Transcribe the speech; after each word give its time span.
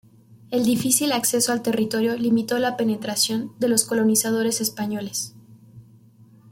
El 0.49 0.63
difícil 0.65 1.11
acceso 1.11 1.51
al 1.51 1.61
territorio 1.61 2.15
limitó 2.17 2.57
la 2.57 2.75
penetración 2.75 3.53
de 3.59 3.67
los 3.69 3.85
colonizadores 3.85 4.59
españoles. 4.59 5.35